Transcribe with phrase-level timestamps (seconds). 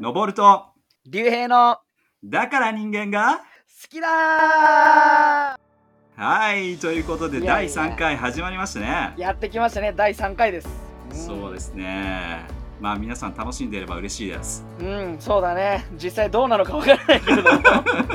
[0.00, 0.64] 登ると
[1.06, 1.80] 竜兵の好
[2.24, 3.42] だから人間が
[3.90, 4.08] きだ
[6.16, 9.14] はいということで第3回始まりましたね。
[9.16, 9.92] ーやってきましたね。
[9.94, 10.68] 第3回です。
[11.12, 12.46] そうですね。
[12.80, 14.64] まあ皆さん楽しんでいれば嬉しいです。
[14.80, 15.86] うん、うん、そうだね。
[16.02, 17.52] 実際どうなのかわからないけれど。
[17.52, 17.60] も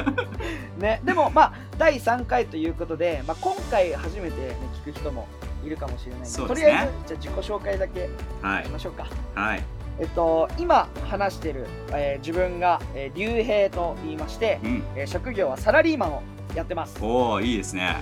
[0.77, 5.27] ねでもまあ第3回ということで、まあ、今回初めて、ね、聞く人も
[5.63, 6.65] いるかもしれないのでそうですね。
[6.65, 8.09] とりあえずじゃあ自己紹介だけ
[8.41, 8.65] はい。
[8.65, 9.05] しましょうか。
[9.35, 14.83] はいえっと今話してる、えー自分が、えー、竜兵と言いまして、うん。
[14.95, 16.23] えー職業はサラリーマンを
[16.55, 17.97] やってます、おおいいですね。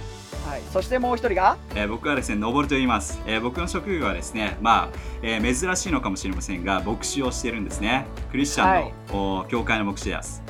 [0.47, 1.57] はい、そしてもう一人が？
[1.75, 3.21] えー僕はですね、登ると言います。
[3.25, 8.05] えー僕の職業はですね、まあ、えー珍しいのかもしれませんが、牧師をしてるんですね。
[8.31, 9.44] クリスチャンの、はい。
[9.44, 10.44] お教会の牧師です。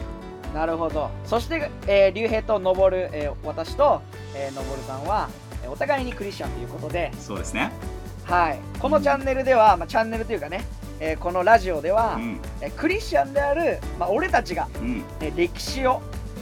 [0.53, 1.09] なるほど。
[1.25, 4.02] そして、えー、竜兵と登る、えー私と、
[4.35, 5.30] えー、登るさんは
[5.63, 7.71] えーお互いにクリスチャンということで、そうですね。
[8.23, 10.66] はい、このチャンネルでは、まあ、チャンネルというかね、
[11.05, 16.02] えーこのラジオでは、うん、えークリスチャンである、まあ、俺たちが、うん、えー歴史を、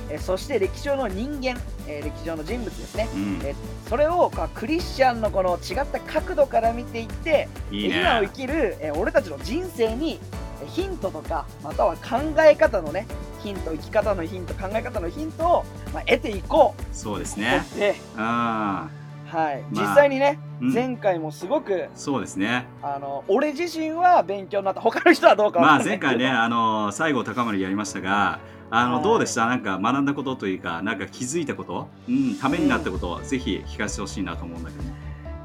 [0.09, 3.39] えーそして歴史上の人間、えー歴史上の人物ですね、うん。
[3.43, 3.55] えー
[3.89, 7.99] それをクリスチャンのこの違った角度から見ていっていいね。
[7.99, 10.19] 今を生きる、えー俺たちの人生に
[10.61, 13.07] えーヒントとかまたは考え方のね
[13.41, 17.65] ヒント生き方のヒント考え方のヒントを、まあ、得ていこそうですうね。
[17.75, 18.87] で、あ
[19.31, 19.61] はい。
[19.71, 19.87] まあ。
[19.87, 20.73] 実際にね、ーうん。
[20.73, 22.67] 前回もすごくそうですね。
[22.83, 24.81] あの俺自身は勉強になった。
[24.81, 29.03] 他の人はどうかわまあ前回ね、あの西郷隆盛やりましたが、あのはい。
[29.03, 29.45] どうでした？
[29.45, 34.83] なんか学んだことというか、なんか気づいたこと、うん、ためになったことをぜひ聞かせてほしいなと思うんだけど。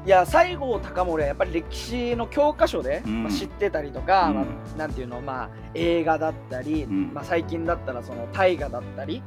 [0.05, 3.23] いや西郷隆盛はやっぱり歴史の教科書で、うん。
[3.23, 4.35] まあ知ってたりとか、うん。
[4.35, 7.13] まあ、なんていうのまあ映画だったり、うん。
[7.13, 9.21] まあ、最近だったらその大河だったり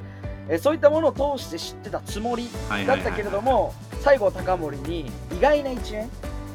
[0.48, 6.11] えそういったものを通して知ってたつもりはいはいはいはいだったけれども西郷隆盛に意外な一面、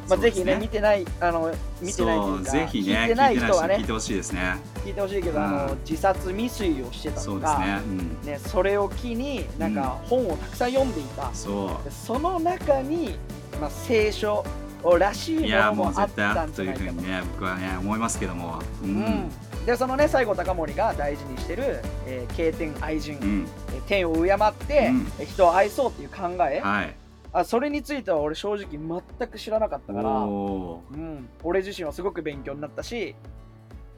[0.09, 4.57] まあ、ぜひね見てないあの見てないというかぜひね、聞いてない人はね聞いてほしいですね。
[4.85, 5.79] 聞いてほしいけど、あのうん。
[5.79, 7.81] 自殺未遂をしてたとかね。
[7.87, 8.21] うん。
[8.23, 11.83] ねそれを機になんか本をたくさん読んでいた、そう。
[11.83, 13.17] でその中に、
[13.59, 14.45] まあ、聖書
[14.99, 16.93] らしいものもあったあったというんじゃないかと。
[16.93, 18.61] ふうにね僕はね思いますけども。
[18.83, 18.91] ううん。
[18.91, 19.31] ん、
[19.65, 23.47] でそのね西郷隆盛が大事にしてる、えー経典愛人、うん。
[23.73, 25.11] えー天を敬って、うん。
[25.17, 26.95] えー人を愛そうっていう考え、はい
[27.37, 33.13] あそれについては俺正直全く知らなかったから、うん、俺自身はすごく勉強になったし、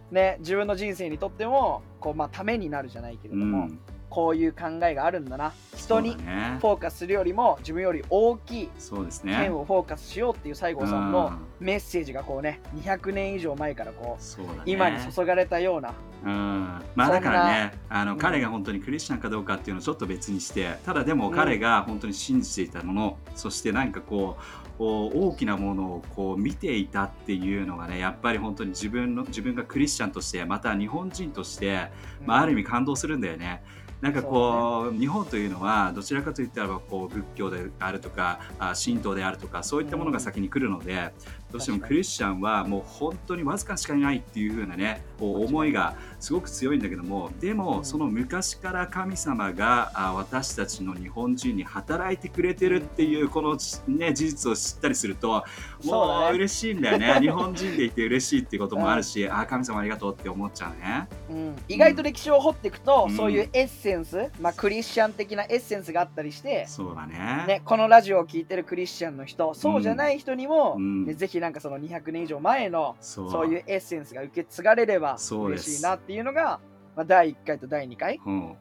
[0.10, 3.80] ね、自分の人生にとってもこう、まあ、ためになるじゃないけれうども、ん
[4.10, 5.54] こういう考えがあるんだな。
[5.76, 9.36] 人にフォーカスするよりも自分より大きいそうですね。
[9.36, 11.66] 天をフォーカスしようっていう西郷さんのうん。
[11.66, 14.62] メッセージがこうね200年以上前からこうね。
[14.66, 15.94] 今に注がれたような。
[16.24, 16.82] うん。
[16.96, 18.18] まあだからねあの、うん。
[18.18, 21.36] 彼が本当にクリスチャンかどうかっていうのをちょっと別にしてただでもうん。
[21.36, 31.88] 彼が本当に信じていたもの、そしてなんかこう大きなものをこう見ていたっていうのがねやっぱり本当に自分の自分がクリスチャンとしてまた日本人として、
[32.26, 33.64] まあ、ある意味感動するんだよね。
[34.02, 38.40] なんかこう日本というのはどちらかといったらこう仏教であるとか
[38.84, 41.14] 神道であるとかそういったものが先に来るので、
[41.52, 47.58] どうしてもクリスチャンはもう本当にわずかしかいないっていう風なね思いがすごく強いんだけどもでうん。
[47.58, 55.44] もその昔から神様があ私たちの日本人に働いてくれてるっていうこの、ね、事実を知ったりすると
[55.84, 57.18] もう嬉しいんだよね。
[57.22, 61.08] 日本人でいて嬉しいっていうこともあるし、あ神様ありがとうって思っちゃうね。
[61.30, 61.56] うん。
[61.68, 63.16] 意外と歴史を掘っていくと、うん。
[63.16, 67.46] そういうエッセンス、まあ、クリスチャン的なエッセンスがあったりして、そうだね。
[67.48, 71.06] ね、このラジオを聞いてるクリスチャンの人そうじゃない人にも、うん。
[71.06, 73.48] ねぜひなんかその200年以上前のそう。
[73.48, 76.60] いうエッセンスが受け継がれれば嬉しいなっていうのが、
[76.96, 78.56] まあ、第1回と第2回うん。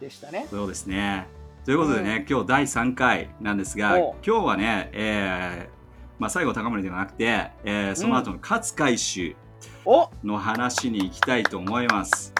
[0.00, 0.46] でしたね。
[0.50, 1.26] そうですね。
[1.64, 5.82] ということでね、今日第3回なんですが、お今日はね、えー
[6.18, 9.36] まあ、最後高森ではなくて、えーその後の勝海舟
[9.84, 10.10] お。
[10.24, 12.32] の話に行きたいと思います。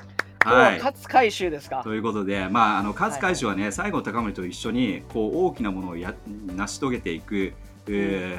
[0.44, 6.14] 今日は勝海舟ですか、ということで、まあ、あの勝海舟はね、西郷隆盛と一緒にこう大きなものをや
[6.46, 7.52] 成し遂げていく、えー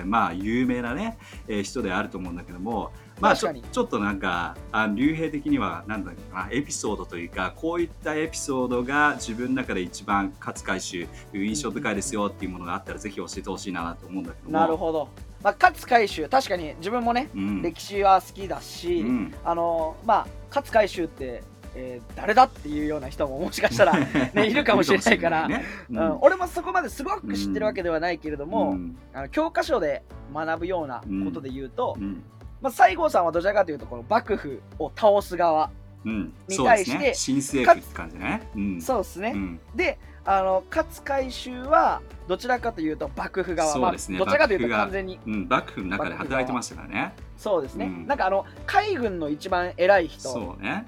[0.05, 1.17] まあ、有名な、ね
[1.47, 14.59] えー人であると思うんだけども、まあ、ちょちょっとなんかあの竜兵的にはなんだろうなエピソードというかこういったエピソードが自分の中で一番勝海舟印象深いですよっていうものがあったらぜひ教えてほしいなと思うんだけども。
[14.59, 15.09] なるほど、
[15.44, 17.62] まあ、勝海舟確かに自分もね、うん。
[17.62, 19.33] 歴史は好きだし、うん。
[19.44, 21.44] あのまあ勝海舟って、
[21.75, 23.93] えー誰だっていうような人ももしかしたら、
[24.33, 26.15] ね、いるかもしれないからいるかもしれうないね。
[26.15, 26.17] ん。
[26.21, 28.97] 俺もそこまですごく知ってるわけではないけれども、うん。
[29.13, 30.03] あの教科書で
[30.33, 32.23] 学ぶようなことで言うと、うん。
[32.61, 35.69] まあ、西郷さんはどちらかというとこの幕府を倒す側、
[36.05, 36.33] うん。
[36.47, 37.13] に対してね。
[37.13, 38.47] 新政府って感じね。
[38.55, 38.81] うん。
[38.81, 39.59] そうですね、うん。
[39.75, 43.73] であの勝海舟はどちらかというと幕府側。
[43.73, 44.17] そうですね。
[44.17, 47.13] まあ、どちらかというと完全にうん、幕府の中で働いてましたからね。
[47.35, 48.07] そうですね、うん。
[48.07, 50.29] なんかあの海軍の一番偉い人。
[50.29, 50.85] そうね。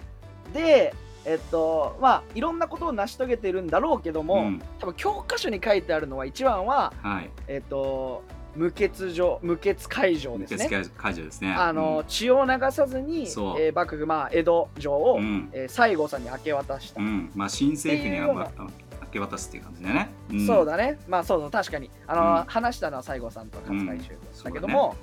[0.55, 0.93] で
[1.25, 4.61] えっとまあいろんなことを成し遂げてるんだろうけども、うん。
[4.79, 7.29] 多分教科書に書いてあるのは一番ははい。
[7.47, 8.23] えっと
[8.55, 10.65] 無欠状無欠解除ですね。
[10.67, 11.51] 受付解除ですね。
[11.51, 13.59] あの、血を流さずに、そう。
[13.59, 15.49] えー幕府、まあ、江戸城を、うん。
[15.51, 17.29] えー西郷さんに明け渡した、うん。
[17.35, 20.47] まあ新政府に明け渡すっていう感じだね、ん。
[20.47, 20.97] そうだね。
[21.07, 21.89] まあそうだ確かに。
[22.07, 22.45] あの、うん。
[22.47, 24.71] 話したのは西郷さんと勝海舟だけどうん。
[24.73, 24.95] も、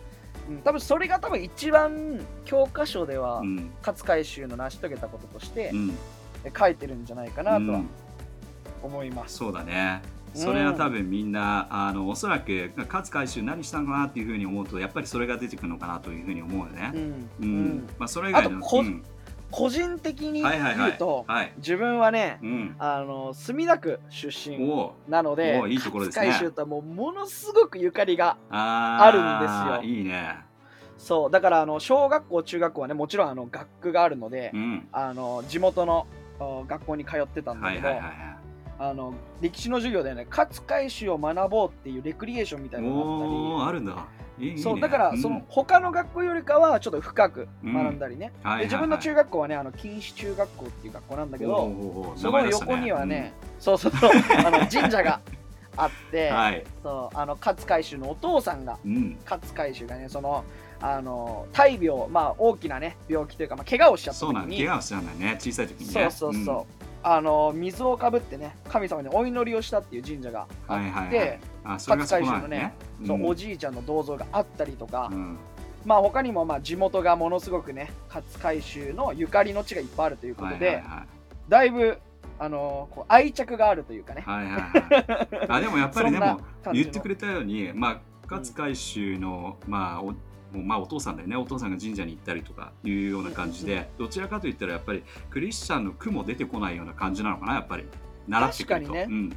[0.48, 0.58] うん。
[0.62, 3.70] 多分それが多分一番教科書では、うん。
[3.84, 5.90] 勝海舟の成し遂げたこととしてう、ん。
[6.44, 7.88] え書いてるんじゃないかなとはうん。
[8.82, 9.36] 思います。
[9.36, 10.02] そうだね。
[10.34, 10.40] うん。
[10.40, 16.92] それは多分みんなあのおそらく勝海舟何したのかなっていうふうに思うとやっぱりそれが出てくるのかなというふうに思うよね。
[17.40, 17.44] う。
[17.44, 17.88] ん。
[17.98, 19.02] まあ、それ以外のあとこうん
[19.52, 21.52] 個人的に言うと、はい。
[21.58, 26.28] 自分はね、うん、あの墨田区出身おなのでおいいところですね。
[26.28, 29.96] 勝海舟とはもうものすごくゆかりがああるんですよ。
[29.96, 30.38] いいね。
[30.96, 31.30] そう。
[31.30, 36.06] だからあの小学校中学校はねもちろんあの学区があるので、うん、あの地元の
[36.40, 38.31] あ学校に通ってたんだけど、はいはいはいはい。
[38.82, 44.06] あの歴史の授業でね勝海舟を学ぼうっていうレクリエーションみたいなのがあったりあるんだ。
[44.38, 54.10] いいそうだから、うんその他の学校よりかはちょっと深く学んだりね、はいはいはいで自分の中学校はねあの錦糸中学校っていう学校なんだけど、その横にはね、そうそうそう
[54.44, 55.20] あの神社が
[55.76, 56.64] あって、はい。
[56.82, 59.16] そうあの勝海舟のお父さんがうん。
[59.24, 60.44] 勝海舟がねその
[60.80, 64.56] あの大病まあ大きなね病気というか、まあ、怪我をしちゃった時にそうなんだ。
[64.56, 65.36] 怪我をしちゃうんだね。
[65.38, 66.10] 小さい時にね。
[66.10, 71.72] そうそうそう、あの水をかぶってね神様にお祈りをしたっていう神社があって、はいはいはいうん。
[71.72, 72.74] あ、それがそこなんだね。
[73.06, 75.38] そうおじじいちゃんの銅像があったりとか、うん。
[75.84, 81.06] まあ他にもまあ地元がものすごくね勝海舟のゆかりの地がいっぱいあるということで、はいはいはい。
[81.48, 81.98] だいぶ
[82.38, 85.46] あのこう愛着があるというかね、はいはいはい。
[85.48, 86.40] あでもやっぱりでも
[86.72, 88.00] 言ってくれたように、まあ
[88.30, 90.14] 勝海舟のまあお
[90.52, 91.36] もうまあお父さんだよね。
[91.36, 97.84] お父さんが神社に行ったりとかいうような感じでどちらかといったらやっぱりクリスチャンの苦も出てこないような感じなのかなやっぱり。
[98.28, 98.92] 習ってくると。
[98.92, 99.32] 確かにうん。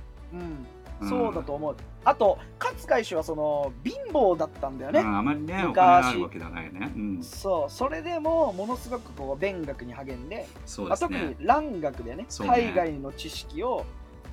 [1.02, 1.76] うん、そうだと思う。
[2.04, 7.72] あと勝海舟はその貧乏だったんだよね、うんあまりねお昔金があるわけではないよね、うん、そう。
[7.72, 12.28] それでもものすごくこう勉学に励んでそうまあ、特ですねに蘭学でねね。
[12.40, 13.86] 海外の知識を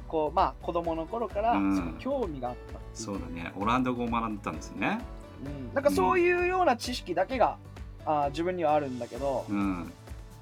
[0.07, 1.75] こうまあ子供の頃からうん。
[1.75, 3.53] すごい興味があったそうだね。
[3.57, 4.99] オランダ語を学んでたんですね。
[4.99, 5.22] うん、
[5.75, 7.57] なんかそういうような知識だけが、
[8.05, 9.93] あー自分にはあるんだけど、うん。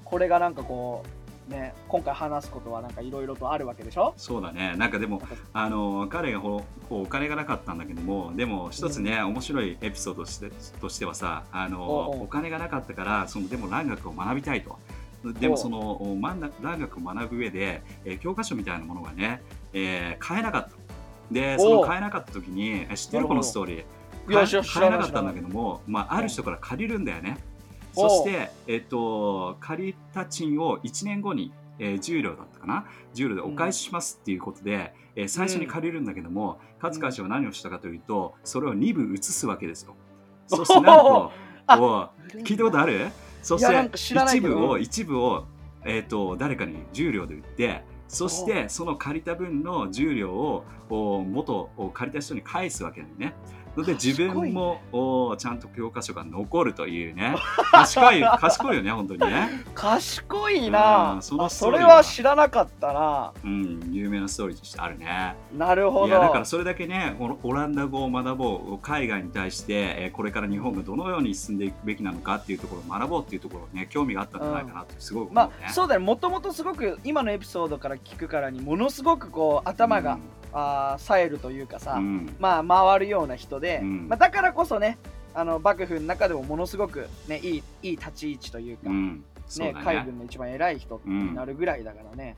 [0.03, 1.03] これがなんかこ
[1.49, 4.13] うね今回話すことはなんかいろいろとあるわけでしょ？
[4.17, 4.75] そうだね。
[4.77, 5.21] なんかでも
[5.53, 10.51] あの彼がほこうお金がなかったんだけどもでも一つね、面白いエピソードとして
[10.81, 14.77] としてはさあのお金がなかったからそのでも蘭学を学びたいと。
[15.39, 20.71] でもそのおまんな蘭学を学ぶ上で、えー教科書みたいなものがね、えー買えなかった。
[21.31, 23.27] でその買えなかった時にえ知ってる？
[23.27, 23.83] このストーリー
[24.27, 25.21] 買えなかった。
[25.21, 27.37] んだけども、まあ、ある人から借りるんだよね。
[27.93, 32.85] そして、えっと、借りた賃を1年後に、えー10両だったかな
[33.15, 39.95] ？10両でお返ししますっていうことで、えー最初に借りるんだけども、勝海舟は何をしたかというとそれを2部移すわけですよ。
[40.47, 41.31] そしてなんと
[41.67, 42.09] あおう
[42.43, 43.09] 聞いたことある？
[43.41, 43.89] そして
[44.37, 45.45] 一部を一部を、
[45.83, 53.33] えー、と誰かに10両で売ってそしてその借りた分の10両をお元を借りた人に返すわけだよね。
[53.77, 57.35] ので自分もおちゃんと教科書が残るというね。
[57.71, 61.13] 賢い賢いよね本当にね、賢いな。
[61.13, 63.33] うんそそれは知らなかったな。
[63.43, 65.35] うん、有名なストーリーとしてあるね。
[65.55, 75.35] なるほいやだからどそれだけねオオランダ語を学ぼう海外に対して、えーこれから日本がどのように進んでいくべきなのかっていうところを学ぼうっていうところにね興味があったんじゃないかなとすごい思うね。
[75.35, 75.99] まあそうだね。
[75.99, 80.19] もともとすごく今のエピソードから聞くからにものすごくこう頭が、
[80.53, 84.07] あー冴えるというかさ、うん、うんまあ回るような人で、うん。
[84.07, 84.97] まあ、だからこそね
[85.33, 89.23] あの幕府の中でもものすごくねいいいい立ち位置というか、うん、
[89.57, 89.81] ねだね。
[89.83, 92.35] 海軍の一番偉い人になるぐらいだからね、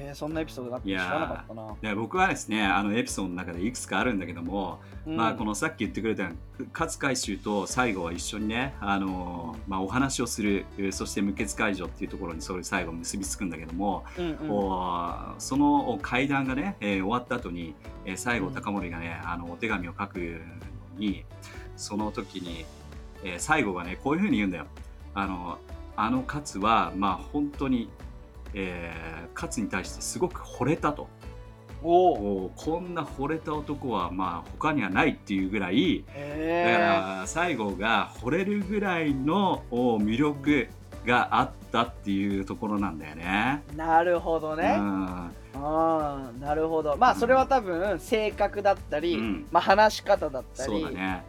[0.00, 5.16] へえそんなエピソードがあって知らなかったな、で僕はですねあのエピソードの中でいくつかあるんだけども、うん。
[5.16, 6.30] まあこのさっき言ってくれた
[6.72, 14.36] 勝海舟と最後は一緒にねあの、まあ、お話をするえーそして無血解除っていうところにそれ最後結びつくんだけども、うんうん。
[14.48, 20.38] こうその会談がね、えー終わった後に、えー最後うん高森がねあのお手紙を書くの
[20.98, 21.24] に
[21.76, 22.64] その時に、
[23.24, 24.66] えー最後がねこういうふうに言うんだよ。
[25.14, 25.58] あの
[25.96, 27.90] あの勝はまあ本当に、
[28.54, 31.08] えー勝に対してすごく惚れたと。
[31.82, 40.68] おこんな惚れた男はまあ他にはないっていうぐらいだかへら西郷が惚れるぐらいのお魅力
[41.06, 43.62] があったっていうところなんだよね。
[43.72, 45.06] えなるほどね、うん。
[45.06, 46.98] ああなるほど。
[46.98, 49.46] まあそれは多分性格だったり、うん。
[49.50, 50.72] まあ、話し方だったり。
[50.72, 51.24] そうだね。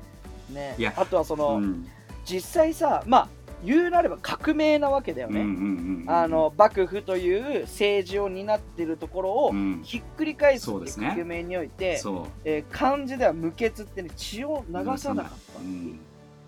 [0.49, 0.75] ね。
[0.77, 1.87] いやあとはその、うん。
[2.25, 3.27] 実際さまあ
[3.63, 9.81] 言うなれば革命なわけだよね、うんうんうんうんあの幕府という政治を担ってるところをうん。
[9.83, 11.11] ひっくり返すっていうそうですね。
[11.13, 12.39] 革命において、そう。
[12.43, 15.59] えー漢字では無血ってね血を流さなかった。
[15.59, 15.99] っていう、うん。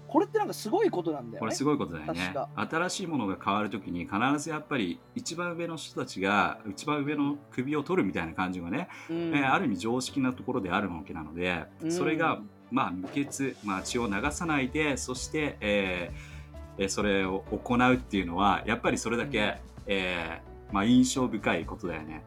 [0.08, 1.40] これってなんかすごいことなんだよね。
[1.40, 2.34] これすごいことだよね。
[2.56, 9.18] 新しいものが変わるときに必ずやっぱり一番上の人たちが一番上の首を取るみたいな感じがね、うん。
[9.36, 11.92] えーある意味常識なところであるわけなので、うん。
[11.92, 12.40] それが
[12.72, 16.33] まあ無血、まあ、血を流さないでそして、えー
[16.78, 19.54] えーそれを行うっていうのはやっぱりそれだけ、うん。
[19.88, 22.24] えーまあ、印象深いことだよね。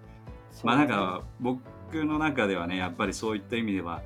[0.62, 1.58] まあなんか僕
[2.04, 4.02] の中ではねやっぱりそういった意味では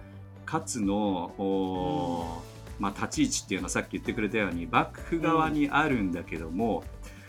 [0.50, 6.82] 勝の、おーまあ、立ち位置っていうのはさっき言ってくれたように幕府側にあるんだけども、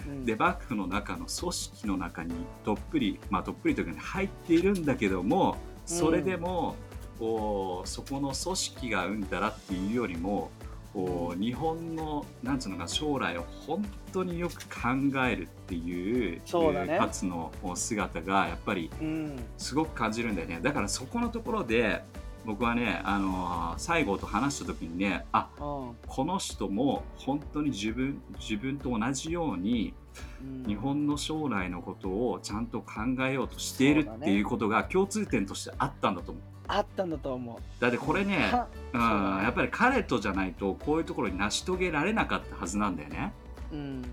[0.08, 0.26] うん。
[0.26, 6.76] で幕府の中の組織の中にどっぷりまあどっぷりというか、ね、入っているんだけどもそれでも、
[7.20, 10.50] おーそこの組織がうんだらっていうよりも
[10.94, 14.90] おー日本のなんつうのか将来を本当によく考
[15.26, 16.94] えるっていうそうだね。
[16.96, 19.40] えー勝のお姿がやっぱりうん。
[19.58, 20.60] すごく感じるんだよね。
[20.62, 22.04] だからそこのところで
[22.46, 25.96] 僕はね、あのー西郷と話した時にねあうん。
[26.08, 29.94] この人も本当に自分自分と同じように
[30.42, 30.64] うん。
[30.68, 36.44] 日本の将来のことをちゃんと考えようとしているそうだねっていうことが共通点としてあったんだと思う。
[36.74, 37.82] あったんだと思う。
[37.82, 43.34] だってこれね、 はうん、やっぱり彼とじゃないとこういうところに成し遂げられなかったはずなんだよね。
[43.72, 44.04] うん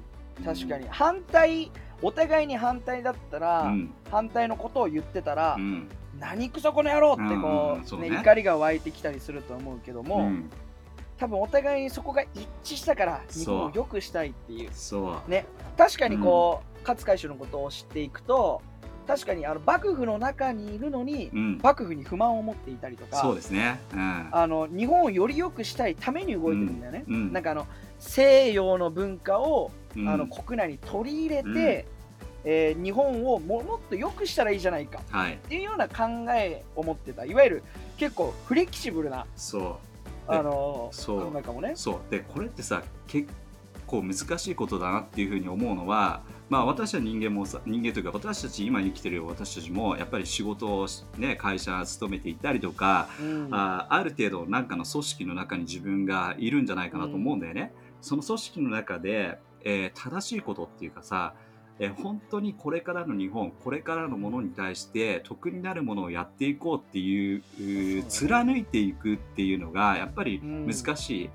[0.45, 0.87] 確かに。
[0.89, 1.71] 反対
[2.03, 5.89] お互いに反対だったら、うん、反対のことを言ってたら、うん、
[6.19, 8.11] 何クソこの野郎ってうんこう,、うんそうね。
[8.11, 10.51] ね怒りが湧いてきたりすると思うけども、うん。
[11.19, 13.43] 多分お互いにそこが一致したからそう。
[13.43, 14.71] 日本を良くしたいっていう。
[14.73, 15.47] そう、ね。
[15.77, 18.63] 確かにこう、勝海舟のことを知っていくと
[19.09, 23.81] 確かにあの幕府の中にいるのに、うん、幕府に不満を持っていたりとかそうですね。
[23.95, 27.33] うん、あの日本をより良くしたいために動いてるんだよね、うん。
[27.33, 27.67] なんかあの
[27.99, 30.09] 西洋の文化を、うん。
[30.09, 31.55] あの国内に取り入れて、うん。
[32.45, 35.01] えー日本をももっと良くしたらいいじゃないか。
[35.11, 37.25] はい、っていうような考えを持ってた。
[37.25, 37.63] いわゆる
[37.97, 39.77] 結構フレキシブルな、そう。
[40.29, 41.33] あのそう。
[41.33, 41.73] 考えかもね。
[41.75, 42.11] そう。
[42.11, 43.29] でこれってさ結
[43.89, 57.73] 構難しいことだなっていうふうに思うのは、まあ、私は人間もさ人間というか私たち今生きてる私たちもやっぱり仕事をし、ね、会社勤めていたりとか、うんあある程度何かの組織の中に自分がいるんじゃないかなと思うんだよね。
[58.01, 61.35] その組織の中で、えー正しいことっていうかさ
[61.79, 71.31] えー本当にこれからの日本これからのものに対して得になるものをやっていこうっていう貫いていくっていうのがやっぱり難しい。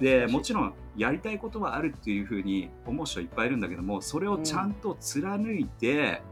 [0.00, 6.22] でもちろんやりたいことはあるっていうふうに思う人はいっぱいいるんだけどもそれをちゃんと貫いて、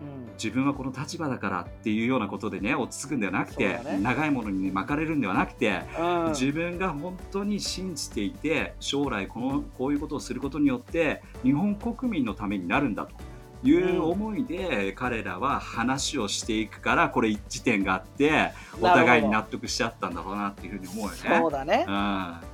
[0.00, 0.32] うん。
[0.34, 3.98] 自分はこの立場だからっていうようなことでね落ち着くんではなくて、ね。
[4.02, 6.28] 長いものに、ね、巻かれるんではなくて、うん。
[6.30, 13.14] 自分が本当に信じていて将来このこういうことをすることによって日本国民のためになるんだと
[13.62, 21.18] いう思いで、彼らは話をしていくからこれ一致点があってお互いに納得しちゃったんだろうなっていうふうに思うよね。
[21.40, 21.90] そうだねう。
[21.90, 21.94] ん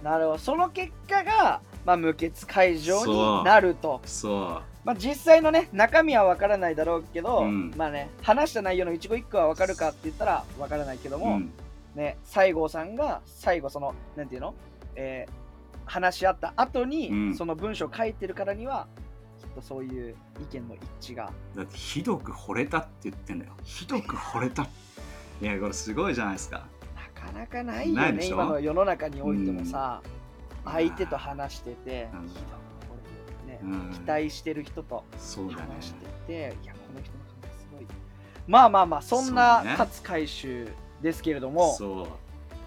[0.03, 0.39] なるほど。
[0.39, 4.01] その結果が、まあ、無血解除になると。
[4.05, 11.53] そまあ、実際のね、中身は分からないだろうけど、うんまあね、話した内容の一語一句は分かるかって言ったら分からないけどう、も、うん
[11.95, 14.55] ね、西郷さんが最後その、なんていうの、
[14.95, 15.49] えー
[15.89, 18.87] 話し合った後に、うんその文章を書いてるからには、
[19.59, 21.31] とそういう意見の一致が。
[21.57, 23.53] だってひどく惚れたって言ってんだよ。
[23.65, 24.69] ひどく惚れた
[25.43, 26.67] いやこれすごいじゃないですか。
[26.95, 30.03] なかなかないよね、今の世の中においてもさ、
[30.65, 30.73] うん。
[30.73, 32.29] 相手と話してて、うん。
[32.29, 32.45] ひどく
[32.89, 32.97] こ
[33.47, 33.91] れねうん。
[33.93, 37.87] 期待してる人と話してて、いや、この人の考えすごい。
[38.47, 40.69] まあまあまあ、そんな勝海舟
[41.03, 42.07] ですけれども、そう。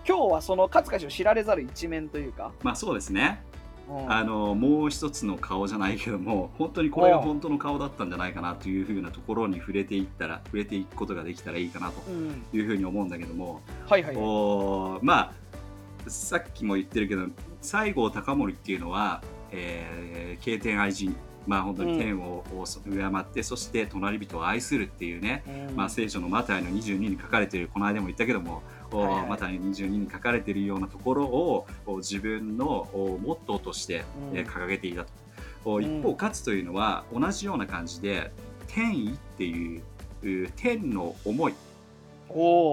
[0.08, 3.42] 今日はその勝海舟を知られざる一面というか、まあそうですね。
[3.46, 3.51] うん
[4.08, 14.24] あのもう一つの顔じゃないけども 本当にこれが本当の顔だったんじゃないかなというふうなところに触れていったら触れていくことができたらいいかなとうん、いうふうに思うんだけども、はいはいはい。
[14.24, 15.34] おーまあ
[16.08, 17.28] さっきも言ってるけど
[17.62, 19.22] 西郷隆盛っていうのは、
[19.52, 21.16] えー、敬天愛人
[21.48, 22.44] まあ本当に天を
[22.86, 25.76] 敬って、そして隣人を愛するっていうね、うん。
[25.76, 28.62] まあ、聖書のマタイの22に書かれているこの間も言ったけども、
[28.92, 29.30] おはいはい。
[29.30, 35.06] マタイの22に書かれているようなところをお自分のおモットーとして、掲げていた。
[35.06, 35.12] と。
[35.66, 35.84] おうん。
[35.84, 38.32] 一方勝というのは同じような感じで
[38.68, 39.82] 天意っていう
[40.24, 41.54] う天の思い。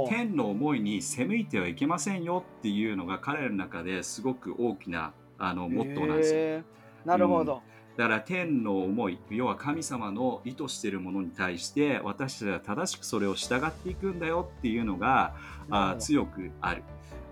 [0.09, 6.63] 天の思いに攻めいてはいけませんよっていうのが彼らの中ですごく大きなあのモットーなんですよ。
[7.05, 7.63] なるほど。
[7.99, 15.35] だから天の思い要は神様の意図しているものに対して私たちは正しくそれを従っていくんだよっていうのが
[15.69, 16.85] あ強くある。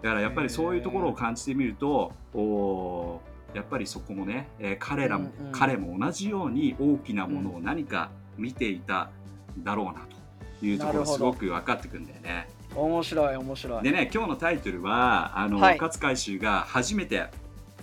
[0.03, 5.53] だからやっぱりそういうところを感じてみるとおーやっぱりそこもね、えー彼らも、うんうん。
[5.53, 9.11] 彼も同じように大きなものを何か見ていた
[9.61, 10.05] だろうな
[10.59, 11.17] というところなるほど。
[11.17, 12.49] すごく分かってくるんだよね。
[12.75, 13.83] 面白い面白い。
[13.85, 15.79] でね今日のタイトルはあの、はい。
[15.79, 17.29] 勝海舟が初めて、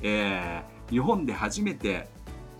[0.01, 2.07] えー日本で初めて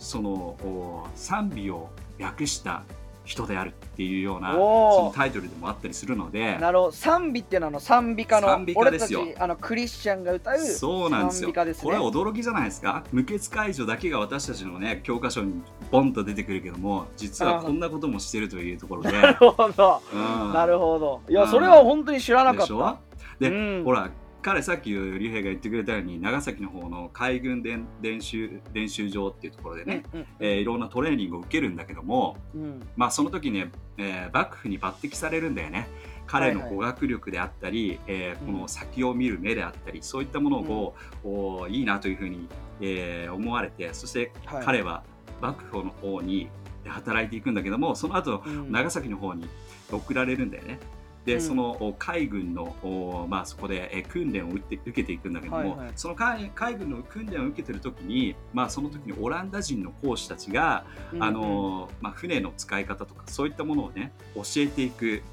[0.04, 2.84] そのお賛美を訳した
[3.26, 6.92] 人であるっていうようなそのタイトルでもあったりするのでなるほど。
[6.92, 11.48] 賛美っていうのは賛美歌の賛美歌俺たちですよあのクリスチャンが歌うそうなんですよ。
[11.48, 11.84] 賛美歌ですね。
[11.84, 13.06] これ驚きじゃないですか？
[13.14, 15.54] 無血解除だけが私たちのね教科書に
[15.90, 20.02] ボンと出てくるけども実はこんなこともしてるというところで、 なるほど。
[20.14, 21.22] うんなるほど。
[21.30, 21.50] いやうん。
[21.50, 22.74] それは本当に知らなかった。
[22.76, 22.98] ょ？
[23.40, 23.84] で、うん。
[23.86, 24.10] ほら
[24.44, 32.82] 彼さっき竜兵が言ってくれたように長崎の方の海軍練練習練習場っていうところでね、うんえーいろんなトレーニングを受けるんだけども、うん。
[32.98, 35.88] まあ、その時ね、えー幕府に抜擢されるんだよね。
[36.28, 36.76] 彼のはいはい。
[36.76, 38.54] 語学力であったり、えーうん。
[38.54, 42.50] この先を見る目であったりそういったものを、おいいなというふうに、
[42.82, 44.66] えー思われてそしてはい。
[44.66, 45.04] 彼は
[45.42, 46.50] 幕府の方に
[46.86, 48.72] 働いていくんだけどもその後うん。
[48.72, 49.48] 長崎の方に
[49.90, 50.80] 送られるんだよね。
[51.26, 51.42] で、うん。
[51.42, 55.92] そのお海軍のお、まあ、そこでえー訓練を受けていくんだけども、はいはい。
[55.96, 65.24] その海海軍の訓練を受けてる時に、まあ、その時にオランダ人の講師たちが、うんあのまあ、船の使い方とかそういったものをね教えていく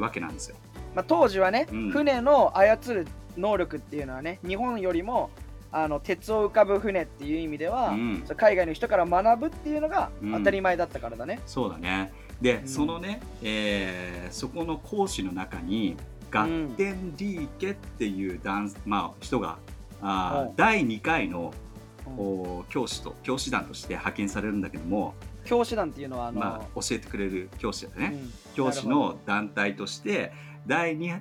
[0.00, 0.56] わけなんですよ。
[0.94, 1.90] まあ、当時はね、うん。
[1.90, 5.30] 船の操る能力っていうのはね日本よりも
[5.70, 8.24] あの鉄を浮かぶ船っていう意味では、うん。
[8.36, 10.32] 海外の人から学ぶっていうのがうん。
[10.32, 11.40] 当たり前だったからだね。
[11.46, 12.68] そうだねで、うん。
[12.68, 15.96] そのね、えーそこの講師の中に
[16.30, 19.58] ガッテン・リーケっていう男、まあ、人が
[20.02, 21.52] あーうん第2回の
[22.16, 25.14] う教師と教師団として派遣されるんだけども、
[25.44, 28.32] 教師団っていうのはあの、まあ、教えてくれる教師だね、うん。
[28.54, 30.32] 教師の団体として
[30.68, 31.20] 第 2,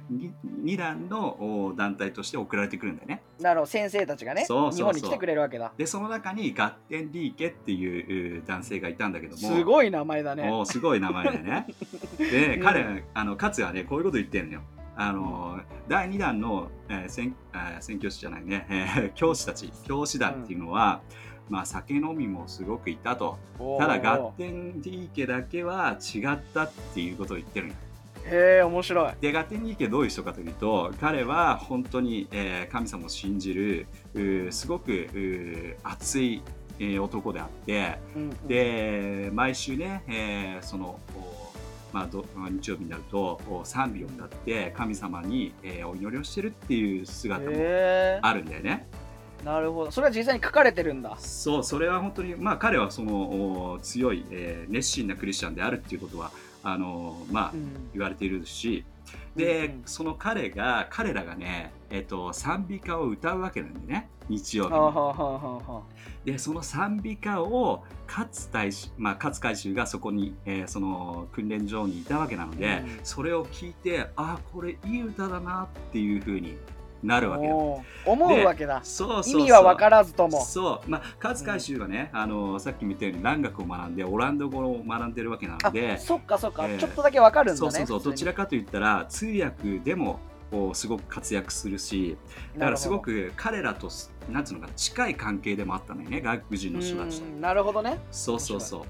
[0.66, 1.38] 2弾の
[1.70, 3.24] お団体として送られてくるんだよね。
[3.40, 5.72] なるほど先生たちがねそうそうそう日本に来てくれるわけだ。
[5.78, 10.50] でその中にガッテン・リーケっていうう男性がいたんだけどもすごい名前だね。
[10.52, 11.68] おーすごい名前だよね。
[12.20, 14.62] で、うん彼、あの勝はね、こういうこと言ってるのよ。
[14.98, 21.02] あの第2弾の、えー宣えー宣教師じゃないね、えー教師たち、教師団っていうのは、
[21.50, 23.38] まあ、酒飲みもすごくいたと。
[23.80, 27.80] ただ、ガッテン・ディーケだけは違ったっていうことを言ってるのよ。
[28.30, 29.14] へえ面白い。
[29.22, 33.88] で、ガッテン・ディーケどういう人かというと、彼は本当に、えー神様を信じる、
[34.52, 36.42] すごくうー熱い、
[36.80, 41.38] えー男であって、うんうんで毎週ね、えーそのお
[41.94, 48.88] まあ、ど日曜日になるとお賛美を歌って神様に、えーお祈りをしてるっていう姿もへあるんだよね。
[48.94, 51.16] えなるほどそれは実際に書かれてるんだ。
[51.20, 56.32] そうそれは本当に、まあ、彼はそのお強い、えー熱心なクリスチャンであるっていうことは
[56.70, 57.90] あのまあ、うん。
[57.94, 58.84] 言われているし。
[59.38, 59.82] で、うんうん。
[59.86, 64.10] その彼が彼らがね、えっと賛美歌を歌うわけなんでね。
[64.28, 66.34] 日曜日に。
[66.34, 73.00] でその賛美歌を勝大衆、まあ、勝海舟がそこに、えーその訓練場にいたわけなので、うん。
[73.04, 76.58] それを聞いてあこれいい歌だなっていうふうに
[77.04, 77.84] なるわけよ。
[78.06, 78.82] 思うわけだ。
[78.84, 80.44] そうそうそう意味は分からずとも。
[80.44, 87.60] そうまあ勝海舟はね、あのさっきも言ったように蘭学を学んでオランダ語を学んでるわけなのあでそっかそっか、えーちょっとだけ分かるんだね。
[87.60, 90.20] そうそうそうどちらかといったら通訳でも
[90.52, 92.18] こうすごく活躍するし
[92.58, 97.26] だからすごく彼らとすなんつうのかな近い関係でもあったのよね外国人の人たちと。
[97.26, 98.00] うんなるほどね。
[98.12, 98.82] そうそうそう。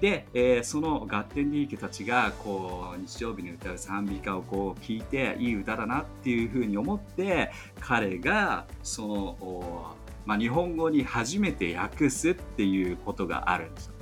[0.00, 13.92] で、えーそのガッテンリーケたちがこう日曜日に歌う賛美歌をこう聞いていい歌だなっていうふうに思って彼がその、おまあ、日本語に初めて訳すっていうことがあるんですよ。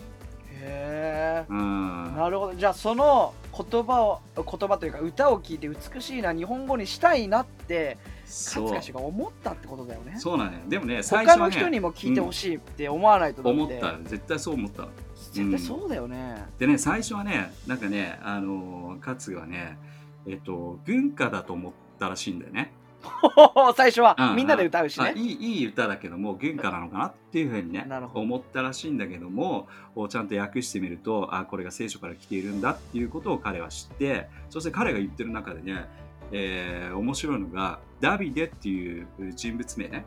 [0.61, 1.47] へえ。
[1.49, 2.55] うん、なるほど。
[2.55, 10.15] じゃあその言葉を言葉というか歌を聞いて美しいな日本語にしたいなってそう勝海舟が思ったってことだよね。
[10.19, 14.89] そうなのよでもね最初は他の人にねも聞いてほしいって思わないとだって、思った絶対そう思ったの
[15.33, 16.47] 絶対そうだよね。
[16.59, 19.79] でね最初はねなんかねあの勝がね
[20.27, 22.73] えっと軍歌だと思ったらしいんだよね。
[23.77, 25.07] 最初はうんみんなで歌うしね。
[25.07, 35.87] あいいいい歌だけども軍歌なのかなっていうふうにね思ったらしいんだけどもおちゃんと訳してみるとあこれが聖書から来ているんだっていうことを彼は知ってそして彼が言ってる中でね、
[36.33, 40.05] えー面白いのがダビデっていう人物名ね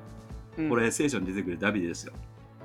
[0.58, 2.14] うんこれ聖書に出てくるダビデですよ。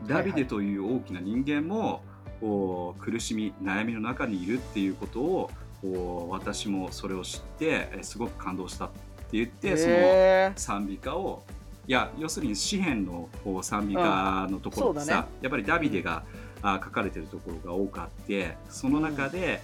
[0.06, 2.02] ダビデという大きな人間も、
[2.42, 5.50] お苦しみ悩みの中にいるっていうことを
[5.84, 8.96] お私もそれを知ってえすごく感動したって
[9.32, 11.42] 言ってそのへ賛美歌を
[11.86, 15.38] いや要するに詩篇のこう賛美歌のところでさ、うんね。
[15.42, 16.24] やっぱりダビデが、
[16.62, 19.60] あ書かれてるところが多くあってその中で、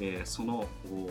[0.00, 1.10] えーそのお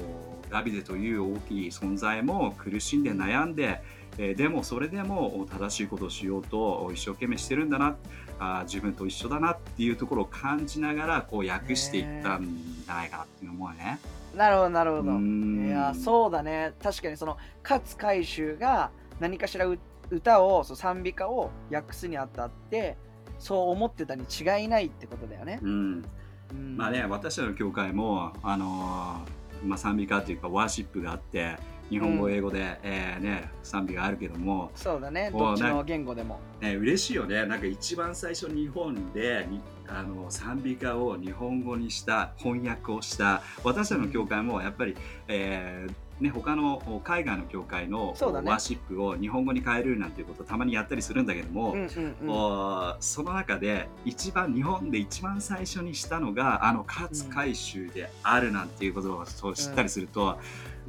[0.49, 3.81] ダビデという大きい存在も苦しんで悩んで、
[4.17, 7.95] えーでもそれでもお正しいことをしようと一生懸命してるんだな
[8.39, 12.45] あー自分と一緒だなっていうところを感じながらこう訳していったん
[12.85, 13.99] じゃないかなっていうのもね。
[14.35, 15.67] なるほどなるほうどん。
[15.67, 16.73] いやそうだね。
[16.81, 19.77] 確かにその勝海舟が何かしらう
[20.09, 22.97] 歌をそう賛美歌を訳すにあたって
[23.39, 26.05] そう思ってたに違いないってことだよね、うん。
[26.51, 26.77] うん。
[26.77, 31.57] まあね、私たちの教会も、あのーまあ、賛美歌というかワーシップがあって
[31.89, 35.31] 日本語、うん英語で、えーね、賛美があるけども、そうだね。
[35.31, 36.39] どっちの言語でも。
[36.59, 37.45] ね、嬉しいよね。
[37.45, 43.43] なんか一番最初日本でにあの賛美歌を日本語にした翻訳をした。
[43.63, 44.95] 私たちの教会もやっぱり、
[45.27, 48.49] えーね、他の海外の教会のね。
[48.49, 52.29] ワーシップを日本語に変えるなんていうことをたまにやったりするんだけども、うんうんうん。
[52.29, 60.39] おその中で一番日本で一番最初にしたのがあの勝海舟であるなんていうことをそう知ったりすると、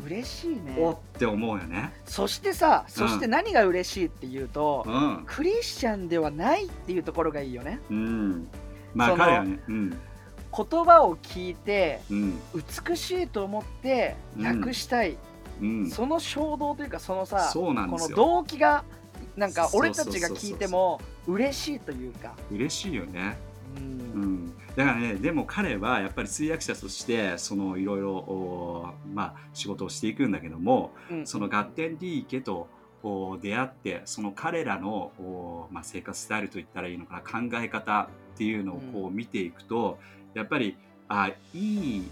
[0.04, 1.92] 嬉しいおっねて思うよね。
[2.04, 7.80] そしてさそして何が嬉しいっていうと、うん、クリスチャンではないっていうところがいいよね。
[7.90, 8.48] うん、
[8.94, 9.90] まあ彼はね、うん。
[9.90, 12.38] 言葉を聞いてうん。
[12.88, 15.16] 美しいと思って訳したい、
[15.60, 18.08] うん、その衝動というかそのさこの。
[18.14, 18.84] 動機が
[19.36, 23.36] なんか俺たちが聞いても嬉しいというか、嬉しいよね。
[23.76, 24.05] ううんん、
[24.76, 31.26] だからねでも彼はやっぱり通訳者としてそのいろいろおまあ仕事をしていくんだけどもうん。
[31.26, 32.68] そのガッテン・ディーケと
[33.02, 39.98] お出会ってその彼らのお、まあ、生活スタイルと言ったらいいのかな考え方っていうのをこう見ていくと、
[40.34, 40.76] やっぱり
[41.08, 42.02] あいい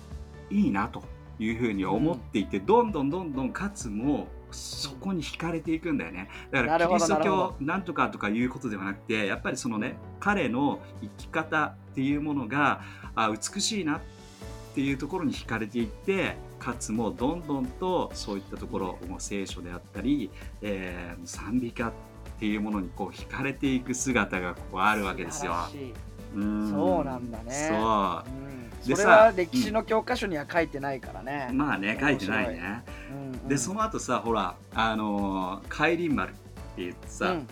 [0.51, 1.03] いいなと
[1.39, 6.29] いうふうに思っていて、どんどんどんどん勝もそこに惹かれていくんだよね。
[6.51, 12.83] だからキリスト教なんとかとかいうことではなくてやっぱりそのね彼の生き方っていうものが
[13.15, 14.01] あ美しいなっ
[14.75, 20.31] ていうところに惹かれていってかつもどんどんとそういったところもう聖書であったり、
[20.63, 21.93] えー賛美歌っ
[22.41, 25.55] ていうものにこう惹かれていく姿がこうあるわけですよ。
[26.35, 27.69] そうなんだね。
[27.71, 28.91] そう。
[28.91, 32.83] うん、それは歴史の教科書には書いてないからね、まあね書いてないね。
[33.45, 33.49] うんうん。
[33.49, 36.41] でその後さほらあのーカイリン丸って
[36.79, 37.47] 言ってさ、うん。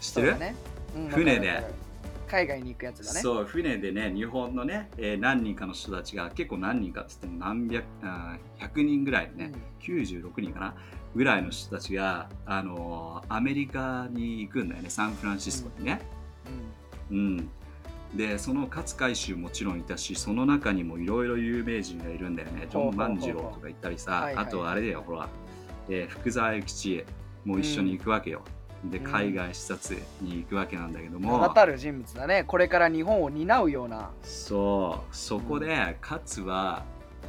[0.00, 0.38] 知ってる？
[0.38, 0.54] ね。
[0.96, 1.82] うん船で。
[2.28, 3.20] 海外に行くやつだね。
[3.20, 10.74] そう船でね日本のね、えー何人かの人たちが結構何人かっつっても何百あー100人ぐらいのね、96人かな？
[11.14, 16.00] ぐらいの人たちが、あのーアメリカに行くんだよねサンフランシスコにね。
[17.10, 17.50] うん
[18.14, 22.66] でその勝海舟もちろんいたしその中にもいろいろ有名人がいるんだよね。
[22.70, 25.28] ジョン万次郎とかいたりさあとあれだよほら、
[25.88, 27.04] えー福沢諭吉
[27.44, 28.42] も一緒に行くわけよ。
[28.84, 29.04] でうん。
[29.04, 32.44] 海外視察に行くわけなんだけどうん、も、名だたる人物だね。
[32.44, 34.10] これから日本を担うような。
[34.22, 35.16] そう。
[35.16, 36.84] そこで勝は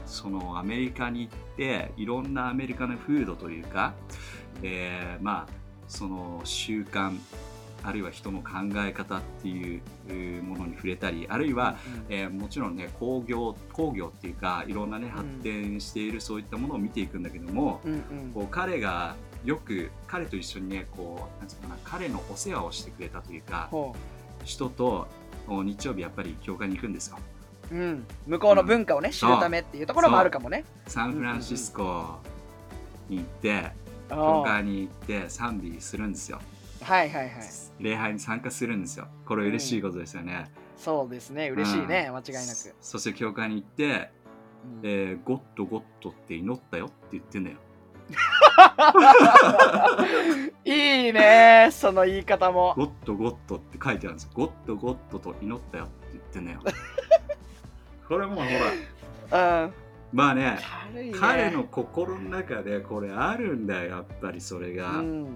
[0.06, 3.94] そのアメリカに行っていろんなアメリカの風土というか、
[4.62, 7.18] えーまあその習慣
[7.84, 11.78] あるいは人の考え方っていうえーものに触れたりあるいは、
[12.10, 18.02] えーもちろんね工業工業っていうかいろんなね発展しているそういったものを見ていくんだけども、うんうん。
[18.34, 23.96] こう彼がよく彼と一緒にねこうなんつうのかな彼のお世話をしてくれたというかほ
[24.46, 25.08] 人と
[25.48, 27.18] お日曜日やっぱり教会に行くんですよ。
[27.72, 30.64] う、うん、向こうの文化をね、知るためっていうところもあるかもね。
[30.88, 32.20] サンフランシスコ
[33.10, 33.72] に行って、
[34.10, 36.40] あ教ー会に行って賛美するんですよ。
[36.82, 37.44] はいはいはい
[37.80, 39.08] 礼拝に参加するんですよ。
[39.26, 40.52] これ嬉しいことですよね。
[40.78, 41.50] そうですね。
[41.50, 43.94] 嬉しいね、間違いなく、そして教会に行って、うん。
[44.84, 47.58] えーゴッドゴッドって祈ったよって言ってんだよ。
[50.66, 51.70] いいね。
[51.72, 52.74] その言い方も。
[52.76, 54.30] ゴッドゴッドって書いてあるんですよ。
[54.34, 56.60] ゴッドゴッドと祈ったよって言ってんだよ。
[58.08, 58.42] これもうほ
[59.32, 59.74] ら、うん。
[60.12, 60.60] まあね、
[60.94, 61.12] ね。
[61.20, 65.00] 彼の心の中でこれあるんだよ、やっぱりそれが。
[65.00, 65.28] うん。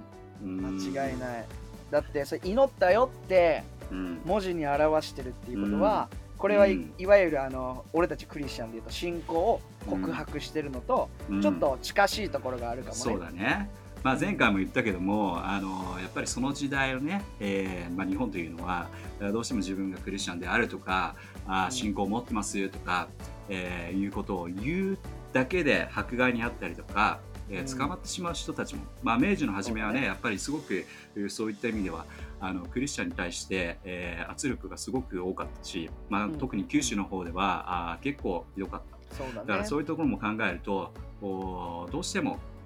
[0.44, 0.78] うん。
[0.78, 1.46] 間違いない
[1.92, 4.22] だってそれ祈ったよってうん。
[4.26, 6.94] 文字に表してるっていうことは、これはい,、うん。
[6.98, 11.42] いわゆるあの俺たちクリスチャンでいうと信仰を告白してるのと、うん。
[11.42, 13.02] ちょっと近しいところがあるかもね。
[13.02, 13.70] そうだね。
[14.04, 18.88] まあ、前回も言ったけどもあのやっぱりその時代のね、えーまあ、日本というのは
[19.20, 21.16] どうしても自分がクリスチャンであるとか
[21.48, 21.72] あうん。
[21.72, 23.08] 信仰を持ってますとか、
[23.50, 24.98] えーいうことを言う
[25.34, 27.78] だけで迫害にあったりとか、えーうん。
[27.78, 32.06] 捕まってしまう人たちも、まあ、明治の初めはねやっぱりすごくえーそういった意味では
[32.40, 36.38] あのクリスチャンに対して、えー圧力がすごく多かったし、まあうん。
[36.38, 39.16] 特に九州の方ではあー結構ひどかった。
[39.16, 42.57] そうだからそういうところも考えるとこうどうしてもお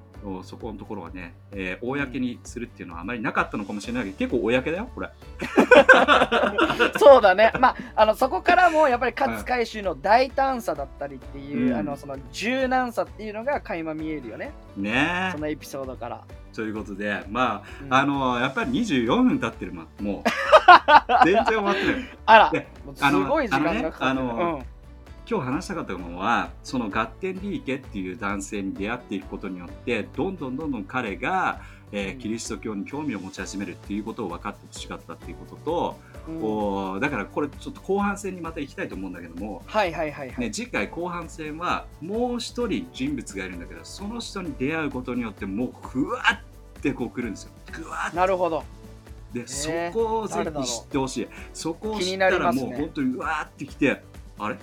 [0.43, 5.09] そこのところはね、えー公にするっていうのはあまりなかったのかもしれないけど結構公だよこれ
[6.97, 7.51] そうだね。
[7.59, 14.51] まあ、あのそこからもやっぱり勝海舟の大胆さだったりっていう、うんあのその柔軟さっていうのが垣間見えるよね。
[14.77, 16.21] ねそのエピソードから。
[16.53, 19.85] ということでまうんああのやっぱり24分経ってるもう
[21.23, 22.51] 全然終わってるあら
[22.93, 24.80] すごい時間がかかってる。
[25.31, 31.61] 今日話したかったのはそのガッテンリーケっていう男性に出会っていくことによってどんどんどんどん彼が、
[31.93, 32.19] えーうん。
[32.19, 36.35] キリスト教に興味を持ち始めるっていうことを分かってほしかったっていうことと、うん。
[36.35, 40.39] うんこうだからこれちょっと後半戦にまた行きたいと思うんだけども、はいはいはいはい。
[40.39, 47.51] ね、次回後半戦はもう一人人物がいるんだけどその人に出会うことによってもうふわってこう来るんですよ。
[47.71, 48.65] ふわっなるほど。
[49.31, 51.27] で、ーそこをぜひ知ってほしい。
[51.53, 54.03] そこを知ったらもう本当にうわーってきて
[54.37, 54.57] あれ？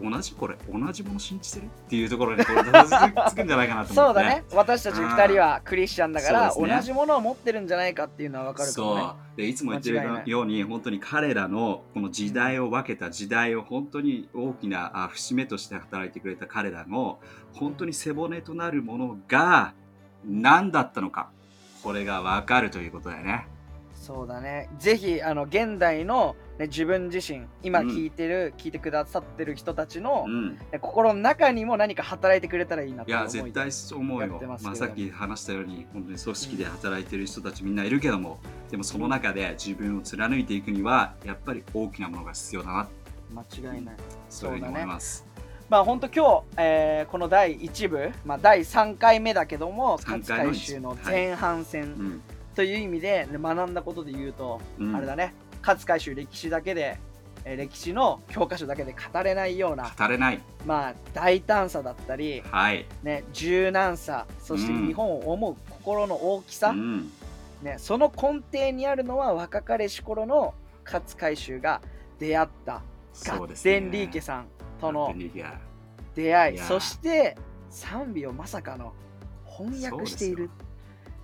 [0.00, 1.64] 同じこれ同じもの信じてる？
[1.64, 4.44] っていうところにこうたどり着くんじゃないかなと思ってそうだね。
[4.52, 9.00] 私たち二人はクリスチャンだから、ね同じものを持ってるんじゃないかっていうのはわかるかもね。
[9.00, 17.18] そうでいつも言ってるように本当に彼らのこの時代を分けた時代を本当に大きなあ節目として働いてくれた彼らの
[17.52, 19.74] 本当に背骨となるものが
[20.24, 21.30] 何だったのか
[21.82, 23.46] これが分かるということだよね。
[24.06, 24.68] そうだね。
[24.78, 27.88] ぜひ、あの、現代の、ね、自分自身、今うん。
[27.88, 34.70] 聞いてる、聞いてくださってる人たちのう、ん、ね心の中にも何か働いてくれたらいいなと思いいや絶対そう思うやよってますけど。
[34.70, 38.38] まあ、さっき話したように本当に組織で働いてる人たちみんないるけども、
[38.70, 42.88] でもその中で自分を貫いていくにはやっぱり大きなものが必要だな。
[43.34, 43.96] 間違いない。
[44.30, 45.26] そういうふうに思います。
[45.68, 52.22] まあ本当今日、えーこの第1部、まあ、第3回目だけども勝三回の海舟の前半戦うん
[52.56, 54.96] という意味で、ね学んだことで言うと、うん。
[54.96, 55.34] あれだね。
[55.60, 56.98] 勝海舟歴史だけで、
[57.44, 60.40] えー歴史の教科書だけで語れないような、語れない。
[60.64, 64.86] まあ、大胆さだったり、はい、ね、柔軟さそしてうん。
[64.88, 67.12] 日本を思う心の大きさ、うん、
[67.62, 71.82] ね、その根底にあるのは若かりし頃の勝海舟が
[72.18, 72.82] 出会った
[73.24, 73.72] ガッそうですね。
[73.74, 74.46] テンリーケさん
[74.80, 75.14] との
[76.14, 76.58] 出会い。
[76.58, 77.36] そして
[77.70, 78.94] 賛美をまさかの
[79.44, 80.50] 翻訳している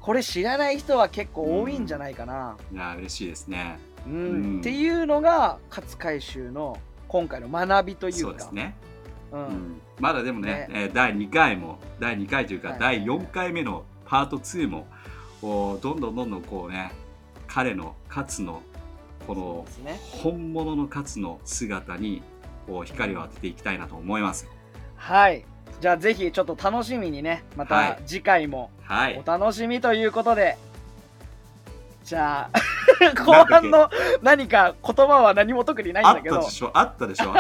[0.03, 3.79] これ知らない人は結構多いんじゃないかな、いや嬉しいですね。
[4.07, 4.15] うん。
[4.15, 4.17] う
[4.57, 4.61] ん。
[4.61, 8.19] っていうのが勝海舟の今回の学びというか。
[8.19, 8.75] そうですね。
[9.31, 9.45] ううん。
[9.45, 10.69] ん、まだでもねね。
[10.71, 12.79] えー第2回も第2回というか、はい。
[12.81, 14.89] 第4回目のパート2も
[15.41, 16.93] おどんどんどんどんこうね
[17.47, 18.63] 彼の勝の
[19.27, 19.65] この
[20.23, 22.23] 本物の勝の姿に
[22.85, 24.49] 光を当てていきたいなと思います。
[24.97, 25.45] はい
[25.83, 27.97] じゃあぜひちょっと楽しみにねまはい。
[27.97, 29.21] た次回もはい。
[29.27, 29.29] お。
[29.29, 30.57] 楽しみということで、
[32.05, 33.91] じゃあ後半の
[34.23, 36.37] 何か言葉は何も特にないんあっだけど。
[36.39, 36.71] たでしょ？
[36.73, 37.35] あったでしょ？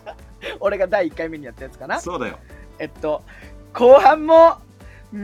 [0.60, 1.98] 俺が第1回目にやったやつかな。
[1.98, 2.38] そうだよ。
[2.78, 3.22] えっと
[3.72, 4.58] 後半も、
[5.14, 5.16] ん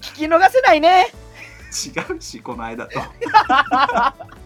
[0.00, 1.08] 聞き逃せないね。
[1.72, 3.00] 違うし、この間と。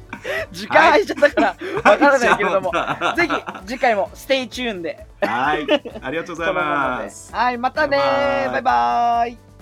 [0.50, 3.20] 時間空いちゃったからわからないけれども、はい。
[3.20, 3.34] ぜひ
[3.66, 5.06] 次回も stay tuned で。
[5.20, 5.66] はい。
[6.02, 7.32] ありがとうございます。
[7.34, 8.52] はいまたねバイバイ。
[8.52, 9.53] バイバイ